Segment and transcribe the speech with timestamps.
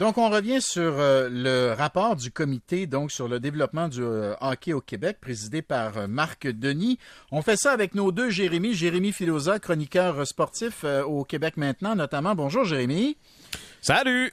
[0.00, 4.32] Donc, on revient sur euh, le rapport du comité donc sur le développement du euh,
[4.40, 6.98] hockey au Québec, présidé par euh, Marc Denis.
[7.30, 8.72] On fait ça avec nos deux Jérémy.
[8.72, 12.34] Jérémy Filosa, chroniqueur sportif au Québec maintenant, notamment.
[12.34, 13.18] Bonjour, Jérémy.
[13.82, 14.32] Salut!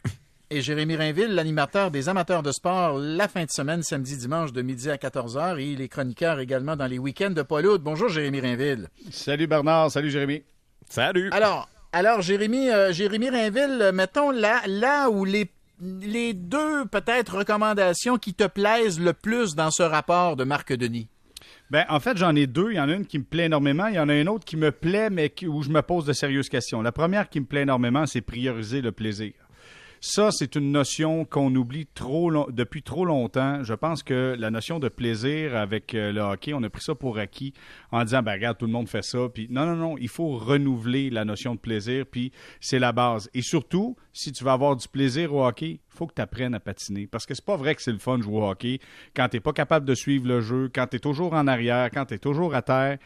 [0.51, 4.61] Et Jérémy Rainville, l'animateur des amateurs de sport la fin de semaine, samedi, dimanche, de
[4.61, 5.59] midi à 14h.
[5.59, 8.87] Et il est chroniqueur également dans les week-ends de Paul Bonjour, Jérémy Rainville.
[9.11, 9.91] Salut Bernard.
[9.91, 10.43] Salut, Jérémy.
[10.89, 11.29] Salut.
[11.33, 18.33] Alors, alors Jérémy, Jérémy Rainville, mettons là, là où les les deux, peut-être, recommandations qui
[18.33, 21.07] te plaisent le plus dans ce rapport de Marc Denis?
[21.69, 22.71] Ben, en fait, j'en ai deux.
[22.71, 23.87] Il y en a une qui me plaît énormément.
[23.87, 26.13] Il y en a une autre qui me plaît, mais où je me pose de
[26.13, 26.81] sérieuses questions.
[26.81, 29.33] La première qui me plaît énormément, c'est prioriser le plaisir.
[29.99, 33.63] Ça, c'est une notion qu'on oublie trop depuis trop longtemps.
[33.63, 36.93] Je pense que la notion de plaisir avec euh, le hockey, on a pris ça
[36.93, 37.53] pour acquis
[37.91, 39.27] en disant, ben regarde, tout le monde fait ça.
[39.33, 43.29] Puis non, non, non, il faut renouveler la notion de plaisir, puis c'est la base.
[43.33, 46.59] Et surtout, si tu veux avoir du plaisir au hockey, faut que tu apprennes à
[46.59, 47.07] patiner.
[47.07, 48.79] Parce que c'est pas vrai que c'est le fun de jouer au hockey
[49.15, 52.05] quand tu pas capable de suivre le jeu, quand tu es toujours en arrière, quand
[52.05, 52.97] tu es toujours à terre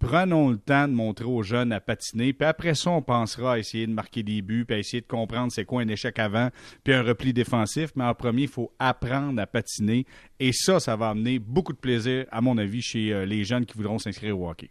[0.00, 3.58] prenons le temps de montrer aux jeunes à patiner, puis après ça, on pensera à
[3.58, 6.48] essayer de marquer des buts, puis à essayer de comprendre c'est quoi un échec avant,
[6.82, 7.90] puis un repli défensif.
[7.94, 10.06] Mais en premier, il faut apprendre à patiner.
[10.40, 13.66] Et ça, ça va amener beaucoup de plaisir, à mon avis, chez euh, les jeunes
[13.66, 14.70] qui voudront s'inscrire au hockey.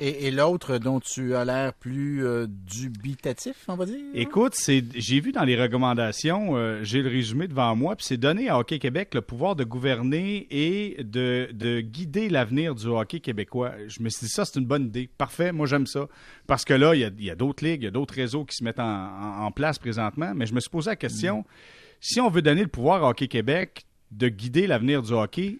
[0.00, 4.00] Et, l'autre dont tu as l'air plus euh, dubitatif, on va dire?
[4.12, 8.48] Écoute, j'ai vu dans les recommandations, euh, j'ai le résumé devant moi, puis c'est donné
[8.48, 13.72] à Hockey Québec le pouvoir de gouverner et de, guider l'avenir du hockey québécois.
[13.86, 15.08] Je me suis dit, ça, c'est une bonne idée.
[15.16, 16.08] Parfait, moi, j'aime ça.
[16.48, 18.64] Parce que là, il y a, d'autres ligues, il y a d'autres réseaux qui se
[18.64, 21.44] mettent en, place présentement, mais je me suis posé la question, mm.
[22.00, 25.58] si on veut donner le pouvoir à Hockey Québec de guider l'avenir du hockey,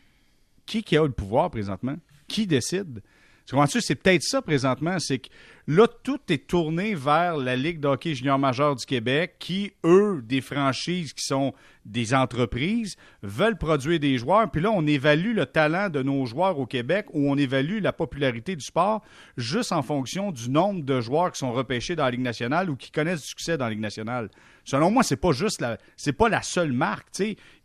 [0.67, 1.97] qui, qui a le pouvoir présentement?
[2.27, 3.01] Qui décide?
[3.47, 5.29] C'est peut-être ça présentement, c'est que
[5.67, 10.23] là, tout est tourné vers la Ligue de hockey junior majeur du Québec, qui, eux,
[10.25, 11.53] des franchises qui sont
[11.85, 14.51] des entreprises, veulent produire des joueurs.
[14.51, 17.93] Puis là, on évalue le talent de nos joueurs au Québec ou on évalue la
[17.93, 19.03] popularité du sport
[19.37, 22.77] juste en fonction du nombre de joueurs qui sont repêchés dans la Ligue nationale ou
[22.77, 24.31] qui connaissent du succès dans la Ligue nationale.
[24.65, 27.09] Selon moi, c'est pas juste la, c'est pas la seule marque.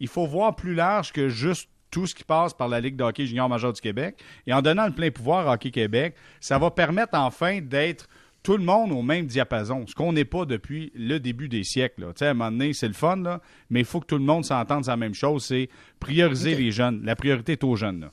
[0.01, 3.03] Il faut voir plus large que juste tout ce qui passe par la Ligue de
[3.03, 4.21] hockey junior majeur du Québec.
[4.47, 8.07] Et en donnant le plein pouvoir à Hockey Québec, ça va permettre enfin d'être
[8.43, 12.05] tout le monde au même diapason, ce qu'on n'est pas depuis le début des siècles.
[12.19, 13.39] À un moment donné, c'est le fun,
[13.69, 15.69] mais il faut que tout le monde s'entende sur la même chose, c'est
[15.99, 17.01] prioriser les jeunes.
[17.03, 18.09] La priorité est aux jeunes.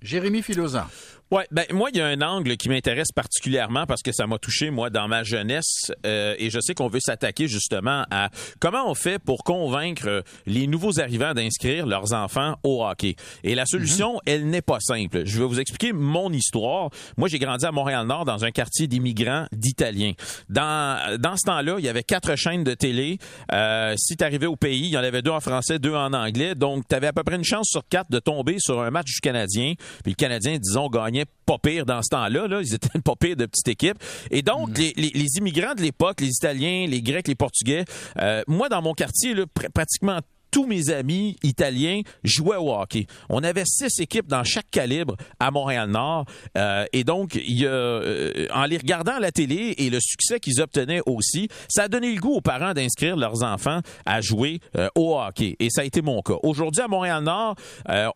[0.00, 1.19] Jérémy Philosophe.
[1.32, 4.40] Ouais, ben moi il y a un angle qui m'intéresse particulièrement parce que ça m'a
[4.40, 8.90] touché moi dans ma jeunesse euh, et je sais qu'on veut s'attaquer justement à comment
[8.90, 13.14] on fait pour convaincre les nouveaux arrivants d'inscrire leurs enfants au hockey.
[13.44, 14.20] Et la solution, mhm.
[14.26, 15.22] elle n'est pas simple.
[15.24, 16.90] Je vais vous expliquer mon histoire.
[17.16, 20.14] Moi j'ai grandi à Montréal-Nord dans un quartier d'immigrants d'Italiens.
[20.48, 23.18] Dans dans ce temps-là, il y avait quatre chaînes de télé.
[23.52, 26.12] Euh, si tu arrivais au pays, il y en avait deux en français, deux en
[26.12, 26.56] anglais.
[26.56, 29.06] Donc tu avais à peu près une chance sur quatre de tomber sur un match
[29.06, 29.74] du Canadien.
[30.02, 32.48] Puis le Canadien disons gagnait pas pire dans ce temps-là.
[32.48, 32.60] Là.
[32.60, 33.98] Ils étaient pas pire de petite équipe.
[34.30, 34.92] Et donc, mm.
[34.96, 37.84] les, immigrants de l'époque, les Italiens, les Grecs, les Portugais,
[38.18, 39.44] euh, moi, dans mon quartier, là,
[39.74, 40.20] pratiquement
[40.50, 43.06] tous mes amis italiens jouaient au hockey.
[43.28, 46.26] On avait six équipes dans chaque calibre à Montréal-Nord.
[46.56, 51.48] Euh, et donc, euh, en les regardant la télé et le succès qu'ils obtenaient aussi,
[51.68, 55.56] ça a donné le goût aux parents d'inscrire leurs enfants à jouer euh, au hockey.
[55.60, 56.34] Et ça a été mon cas.
[56.42, 57.56] Aujourd'hui, à Montréal-Nord,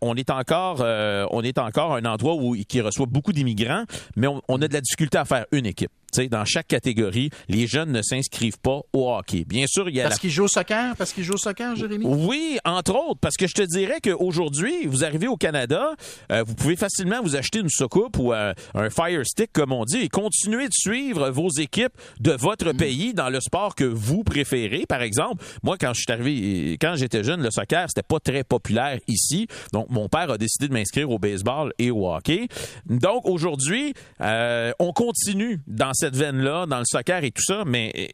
[0.01, 3.85] on est encore on est encore un endroit où, qui reçoit beaucoup d'immigrants,
[4.17, 5.91] mais on a de la difficulté à faire une équipe
[6.23, 9.45] dans chaque catégorie, les jeunes ne s'inscrivent pas au hockey.
[9.45, 11.77] Bien sûr, il y a parce qu'ils jouent au soccer, parce qu'ils jouent au soccer,
[11.77, 12.05] Jérémy?
[12.07, 15.95] Oui, entre autres, parce que je te dirais qu'aujourd'hui, vous arrivez au Canada,
[16.31, 19.85] euh, vous pouvez facilement vous acheter une soucoupe ou euh, un Fire Stick, comme on
[19.85, 22.77] dit, et continuer de suivre vos équipes de votre mm.
[22.77, 24.87] pays dans le sport que vous préférez.
[24.87, 28.45] Par exemple, moi, quand je suis arrivé, quand j'étais jeune, le soccer c'était pas très
[28.45, 32.49] populaire ici, donc mon père a décidé de m'inscrire au baseball et au hockey.
[32.87, 37.63] Donc aujourd'hui, euh, on continue dans cette cette veine-là dans le soccer et tout ça,
[37.67, 38.11] mais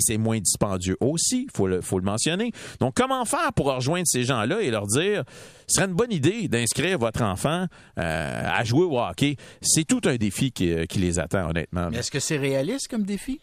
[0.00, 2.50] c'est moins dispendieux aussi, faut le faut le mentionner.
[2.80, 5.22] Donc comment faire pour rejoindre ces gens-là et leur dire
[5.68, 7.66] ce serait une bonne idée d'inscrire votre enfant
[7.98, 9.36] euh, à jouer au hockey?
[9.62, 11.90] C'est tout un défi qui, qui les attend honnêtement.
[11.92, 13.40] Est-ce que c'est réaliste comme défi?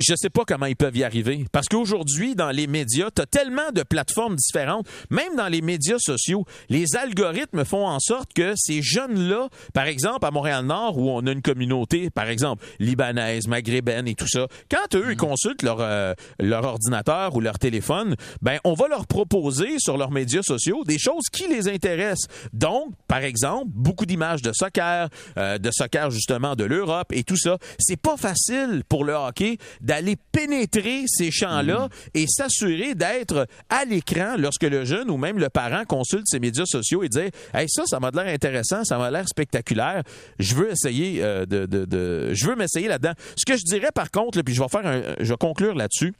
[0.00, 1.44] Je sais pas comment ils peuvent y arriver.
[1.52, 5.98] Parce qu'aujourd'hui, dans les médias, tu as tellement de plateformes différentes, même dans les médias
[5.98, 11.26] sociaux, les algorithmes font en sorte que ces jeunes-là, par exemple, à Montréal-Nord, où on
[11.26, 15.16] a une communauté, par exemple, libanaise, maghrébine et tout ça, quand eux, ils mm.
[15.16, 20.10] consultent leur, euh, leur ordinateur ou leur téléphone, ben, on va leur proposer sur leurs
[20.10, 22.28] médias sociaux des choses qui les intéressent.
[22.52, 27.36] Donc, par exemple, beaucoup d'images de soccer, euh, de soccer justement de l'Europe et tout
[27.36, 27.58] ça.
[27.78, 34.36] C'est pas facile pour le hockey d'aller pénétrer ces champs-là et s'assurer d'être à l'écran
[34.38, 37.84] lorsque le jeune ou même le parent consulte ses médias sociaux et dit Hey, ça,
[37.86, 40.02] ça m'a l'air intéressant, ça m'a l'air spectaculaire.
[40.38, 43.12] Je veux essayer euh, de, de, de, je veux m'essayer là-dedans.
[43.36, 45.74] Ce que je dirais par contre, là, puis je vais faire un, je vais conclure
[45.74, 46.14] là-dessus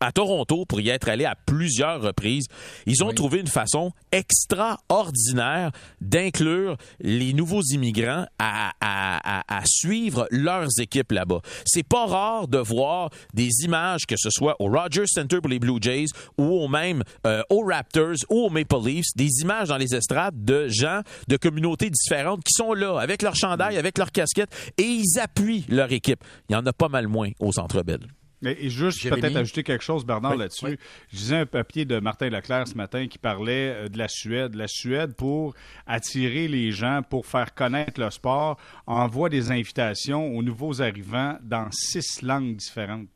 [0.00, 2.46] à Toronto pour y être allé à plusieurs reprises.
[2.86, 10.26] Ils ont trouvé une façon extraordinaire d'inclure les nouveaux immigrants à, à, à, à suivre
[10.30, 11.40] leurs équipes là-bas.
[11.64, 15.58] C'est pas rare de voir des images, que ce soit au Rogers Center pour les
[15.58, 16.06] Blue Jays
[16.38, 20.44] ou au même euh, aux Raptors ou aux Maple Leafs, des images dans les estrades
[20.44, 24.82] de gens de communautés différentes qui sont là avec leur chandail, avec leur casquette et
[24.82, 26.22] ils appuient leur équipe.
[26.48, 28.00] Il y en a pas mal moins au Centre Bell.
[28.42, 30.78] Et juste peut-être ajouter quelque chose, Bernard, là-dessus.
[31.12, 34.54] Je disais un papier de Martin Leclerc ce matin qui parlait euh, de la Suède.
[34.54, 35.54] La Suède, pour
[35.86, 41.68] attirer les gens, pour faire connaître le sport, envoie des invitations aux nouveaux arrivants dans
[41.70, 43.08] six langues différentes.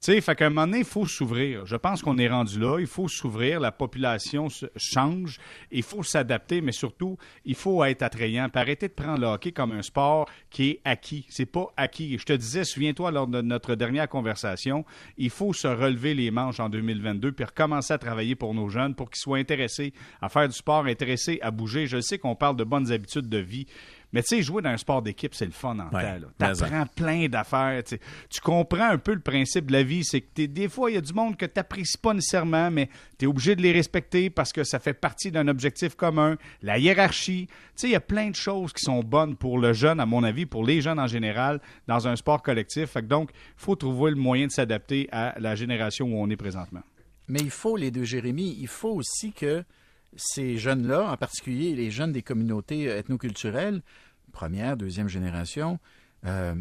[0.00, 1.66] Sais, fait qu'à un moment donné, il faut s'ouvrir.
[1.66, 2.78] Je pense qu'on est rendu là.
[2.78, 3.58] Il faut s'ouvrir.
[3.58, 4.46] La population
[4.76, 5.40] change.
[5.72, 8.48] Il faut s'adapter, mais surtout, il faut être attrayant.
[8.48, 11.26] Puis arrêter de prendre le hockey comme un sport qui est acquis.
[11.30, 12.16] C'est pas acquis.
[12.16, 14.84] Je te disais, souviens-toi, lors de notre dernière conversation,
[15.16, 18.94] il faut se relever les manches en 2022 puis recommencer à travailler pour nos jeunes
[18.94, 19.92] pour qu'ils soient intéressés
[20.22, 21.88] à faire du sport, intéressés à bouger.
[21.88, 23.66] Je sais qu'on parle de bonnes habitudes de vie,
[24.12, 26.86] mais tu sais, jouer dans un sport d'équipe, c'est le fun en ouais, Tu apprends
[26.86, 27.82] plein d'affaires.
[27.84, 30.02] Tu comprends un peu le principe de la vie.
[30.02, 32.88] C'est que des fois, il y a du monde que tu n'apprécies pas nécessairement, mais
[33.18, 36.36] tu es obligé de les respecter parce que ça fait partie d'un objectif commun.
[36.62, 37.48] La hiérarchie.
[37.48, 40.06] Tu sais, il y a plein de choses qui sont bonnes pour le jeune, à
[40.06, 42.90] mon avis, pour les jeunes en général, dans un sport collectif.
[42.90, 46.30] Fait que donc, il faut trouver le moyen de s'adapter à la génération où on
[46.30, 46.82] est présentement.
[47.28, 49.62] Mais il faut, les deux Jérémy, il faut aussi que
[50.16, 53.82] ces jeunes-là, en particulier les jeunes des communautés ethnoculturelles,
[54.32, 55.78] première, deuxième génération,
[56.24, 56.54] euh,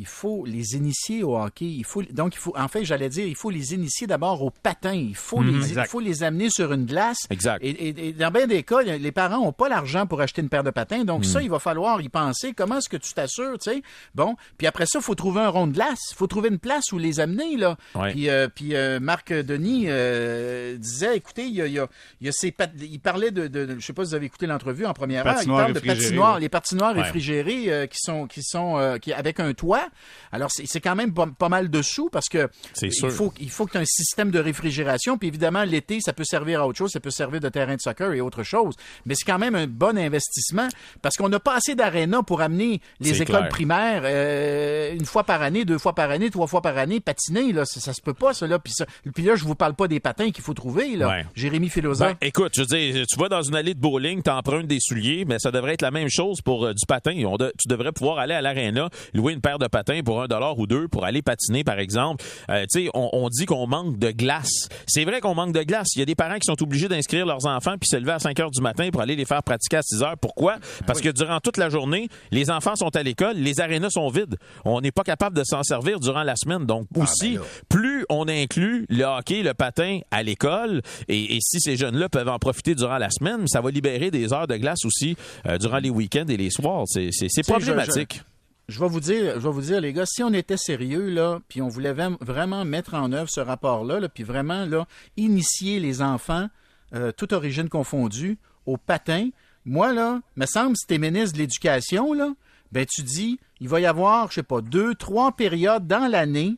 [0.00, 1.66] il faut les initier au hockey.
[1.66, 4.50] Il faut, donc, il faut, en fait, j'allais dire, il faut les initier d'abord au
[4.50, 4.94] patin.
[4.94, 7.26] Il faut, les, il faut les amener sur une glace.
[7.28, 7.62] Exact.
[7.62, 10.70] Et, dans bien des cas, les parents n'ont pas l'argent pour acheter une paire de
[10.70, 11.04] patins.
[11.04, 12.54] Donc, ça, il va falloir y penser.
[12.54, 13.82] Comment est-ce que tu t'assures, tu sais?
[14.14, 14.36] Bon.
[14.56, 16.00] Puis après ça, il faut trouver un rond de glace.
[16.12, 17.76] Il faut trouver une place où les amener, là.
[18.10, 21.74] Puis, euh, puis euh, Marc Denis euh, disait, écoutez, il y a, il
[22.22, 24.86] y a, ces il parlait de, de, je sais pas si vous avez écouté l'entrevue
[24.86, 25.42] en première heure.
[25.42, 29.89] Il parle de patinoires, les patinoires réfrigérées qui sont, qui sont, qui, avec un toit.
[30.32, 32.48] Alors, c'est quand même pas, mal de sous parce que
[32.82, 35.18] il faut, il faut que tu aies un système de réfrigération.
[35.18, 36.92] Puis évidemment, l'été, ça peut servir à autre chose.
[36.92, 38.74] Ça peut servir de terrain de soccer et autre chose.
[39.06, 40.68] Mais c'est quand même un bon investissement
[41.02, 45.42] parce qu'on n'a pas assez d'aréna pour amener les écoles primaires euh, une fois par
[45.42, 47.52] année, deux fois par année, trois fois par année patiner.
[47.52, 48.46] Là, ça, se peut pas, ça.
[48.46, 48.58] Là.
[48.58, 50.96] Puis, ça, puis là, je vous parle pas des patins qu'il faut trouver.
[50.96, 51.22] Là.
[51.34, 52.16] Jérémy Philosophe.
[52.20, 54.78] Ben, écoute, je veux dire, tu vas dans une allée de bowling, tu empruntes des
[54.80, 57.12] souliers, mais ça devrait être la même chose pour euh, du patin.
[57.14, 60.66] tu devrais pouvoir aller à l'aréna, louer une paire de patins pour un dollar ou
[60.66, 62.24] deux pour aller patiner, par exemple.
[62.50, 64.68] Euh, tu sais, on, dit qu'on manque de glace.
[64.86, 65.88] C'est vrai qu'on manque de glace.
[65.94, 68.18] Il y a des parents qui sont obligés d'inscrire leurs enfants puis se lever à
[68.18, 70.18] 5 heures du matin pour aller les faire pratiquer à 6 heures.
[70.20, 70.56] Pourquoi?
[70.56, 74.08] Ben Parce que durant toute la journée, les enfants sont à l'école, les arénas sont
[74.08, 74.36] vides.
[74.64, 76.66] On n'est pas capable de s'en servir durant la semaine.
[76.66, 81.60] Donc, ah, aussi, ben plus on inclut le hockey, le patin à l'école, et, si
[81.60, 84.84] ces jeunes-là peuvent en profiter durant la semaine, ça va libérer des heures de glace
[84.84, 86.84] aussi euh, durant les week-ends et les soirs.
[86.86, 88.29] C'est problématique je
[88.78, 91.62] vais vous dire, je vais vous dire, les gars, si on était sérieux, là, puis
[91.62, 94.86] on voulait vraiment mettre en œuvre ce rapport-là, puis vraiment, là,
[95.16, 96.48] initier les enfants,
[96.94, 99.30] euh, toute origine confondue, au patin,
[99.64, 102.32] moi, là, me semble, si t'es ministre de l'Éducation, là,
[102.72, 106.56] ben, tu dis, il va y avoir, je sais pas, deux, trois périodes dans l'année,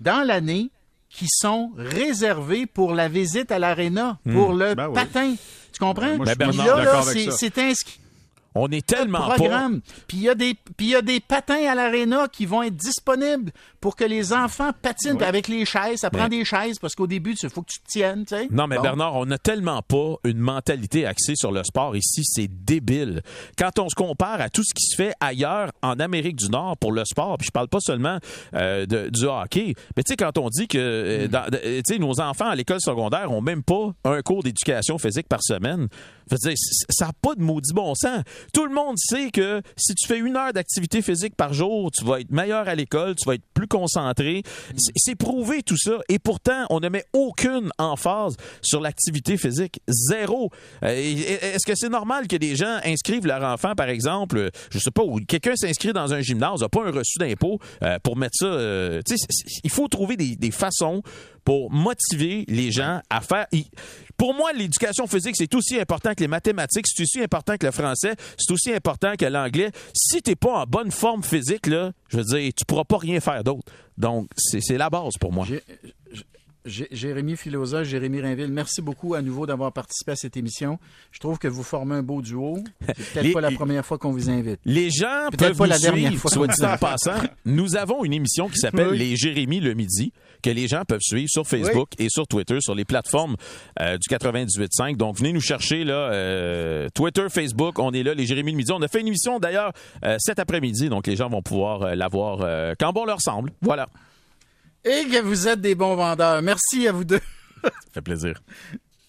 [0.00, 0.70] dans l'année,
[1.08, 4.32] qui sont réservées pour la visite à l'aréna, hmm.
[4.32, 5.34] pour le ben patin.
[5.72, 6.16] Tu comprends?
[6.18, 7.99] Ben, là, c'est inscrit
[8.54, 9.80] on est tellement programme.
[10.06, 12.62] Puis il y a des puis il y a des patins à l'aréna qui vont
[12.62, 16.94] être disponibles pour que les enfants patinent avec les chaises, ça prend des chaises parce
[16.94, 18.48] qu'au début il faut que tu te tiennes, tu sais.
[18.50, 22.48] Non mais Bernard, on n'a tellement pas une mentalité axée sur le sport ici, c'est
[22.48, 23.22] débile.
[23.56, 26.76] Quand on se compare à tout ce qui se fait ailleurs en Amérique du Nord
[26.78, 28.18] pour le sport, puis je parle pas seulement
[28.54, 32.00] euh, de, du hockey, mais tu sais quand on dit que euh, mm.
[32.00, 35.88] nos enfants à l'école secondaire ont même pas un cours d'éducation physique par semaine,
[36.36, 38.22] ça n'a pas de maudit bon sens.
[38.52, 42.04] Tout le monde sait que si tu fais une heure d'activité physique par jour, tu
[42.04, 44.42] vas être meilleur à l'école, tu vas être plus concentré.
[44.96, 45.98] C'est prouvé tout ça.
[46.08, 49.80] Et pourtant, on ne met aucune emphase sur l'activité physique.
[49.88, 50.50] Zéro.
[50.84, 54.90] Euh, est-ce que c'est normal que des gens inscrivent leur enfant, par exemple, je sais
[54.90, 58.36] pas, ou quelqu'un s'inscrit dans un gymnase, n'a pas un reçu d'impôt euh, pour mettre
[58.36, 58.46] ça.
[58.46, 59.00] Euh,
[59.64, 61.02] il faut trouver des façons
[61.44, 63.46] pour motiver les gens à faire
[64.20, 67.72] pour moi, l'éducation physique, c'est aussi important que les mathématiques, c'est aussi important que le
[67.72, 69.70] français, c'est aussi important que l'anglais.
[69.94, 73.18] Si t'es pas en bonne forme physique, là, je veux dire, tu pourras pas rien
[73.20, 73.72] faire d'autre.
[73.96, 75.46] Donc, c'est la base pour moi.
[76.64, 80.78] Jérémy Filosa, Jérémy Rainville, merci beaucoup à nouveau d'avoir participé à cette émission.
[81.10, 82.58] Je trouve que vous formez un beau duo.
[82.86, 84.60] C'est peut-être pas la première fois qu'on vous invite.
[84.64, 87.20] Les gens peuvent pas nous la dernière suivre, fois soit dit en passant.
[87.44, 90.12] Nous avons une émission qui s'appelle Les Jérémy le midi
[90.42, 93.36] que les gens peuvent suivre sur Facebook et sur Twitter, sur les plateformes
[93.80, 94.96] euh, du 98.5.
[94.96, 98.72] Donc, venez nous chercher là, euh, Twitter, Facebook, on est là, les Jérémy le midi.
[98.72, 99.72] On a fait une émission d'ailleurs
[100.04, 102.38] euh, cet après-midi, donc les gens vont pouvoir la voir
[102.78, 103.52] quand bon leur semble.
[103.60, 103.88] Voilà.
[104.84, 106.40] Et que vous êtes des bons vendeurs.
[106.42, 107.20] Merci à vous deux.
[107.62, 108.42] Ça fait plaisir.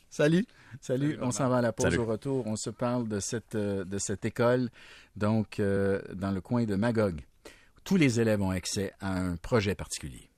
[0.09, 0.45] Salut.
[0.81, 2.47] Salut, on s'en va à la pause au retour.
[2.47, 4.69] On se parle de cette, euh, de cette école,
[5.15, 7.21] donc euh, dans le coin de Magog.
[7.83, 10.30] Tous les élèves ont accès à un projet particulier.